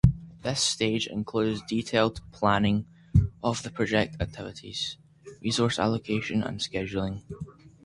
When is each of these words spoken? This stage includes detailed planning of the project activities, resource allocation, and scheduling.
This 0.41 0.59
stage 0.61 1.05
includes 1.05 1.61
detailed 1.61 2.21
planning 2.31 2.87
of 3.43 3.61
the 3.61 3.69
project 3.69 4.17
activities, 4.19 4.97
resource 5.43 5.77
allocation, 5.77 6.41
and 6.41 6.59
scheduling. 6.59 7.21